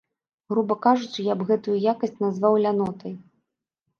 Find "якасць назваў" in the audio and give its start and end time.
1.93-2.53